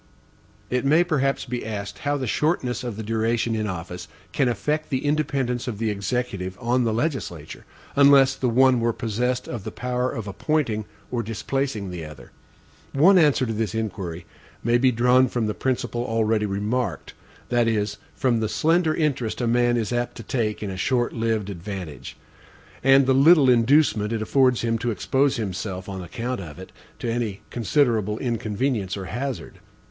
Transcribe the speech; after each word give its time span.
It 0.71 0.83
may 0.83 1.03
perhaps 1.03 1.45
be 1.45 1.63
asked, 1.63 1.99
how 1.99 2.17
the 2.17 2.25
shortness 2.25 2.83
of 2.83 2.97
the 2.97 3.03
duration 3.03 3.53
in 3.55 3.67
office 3.67 4.07
can 4.31 4.49
affect 4.49 4.89
the 4.89 5.05
independence 5.05 5.67
of 5.67 5.77
the 5.77 5.91
Executive 5.91 6.57
on 6.59 6.85
the 6.85 6.91
legislature, 6.91 7.65
unless 7.95 8.33
the 8.33 8.49
one 8.49 8.79
were 8.79 8.93
possessed 8.93 9.47
of 9.47 9.63
the 9.63 9.69
power 9.71 10.09
of 10.09 10.27
appointing 10.27 10.85
or 11.11 11.21
displacing 11.21 11.91
the 11.91 12.03
other. 12.03 12.31
One 12.93 13.19
answer 13.19 13.45
to 13.45 13.53
this 13.53 13.75
inquiry 13.75 14.25
may 14.63 14.79
be 14.79 14.91
drawn 14.91 15.27
from 15.27 15.45
the 15.45 15.53
principle 15.53 16.03
already 16.03 16.47
remarked 16.47 17.13
that 17.49 17.67
is, 17.67 17.97
from 18.15 18.39
the 18.39 18.49
slender 18.49 18.95
interest 18.95 19.39
a 19.39 19.45
man 19.45 19.77
is 19.77 19.93
apt 19.93 20.17
to 20.17 20.23
take 20.23 20.63
in 20.63 20.71
a 20.71 20.77
short 20.77 21.13
lived 21.13 21.47
advantage, 21.51 22.17
and 22.83 23.05
the 23.05 23.13
little 23.13 23.51
inducement 23.51 24.11
it 24.11 24.21
affords 24.23 24.61
him 24.61 24.79
to 24.79 24.89
expose 24.89 25.35
himself, 25.35 25.87
on 25.87 26.01
account 26.01 26.41
of 26.41 26.57
it, 26.57 26.71
to 26.97 27.07
any 27.07 27.41
considerable 27.51 28.17
inconvenience 28.17 28.97
or 28.97 29.05
hazard. 29.05 29.59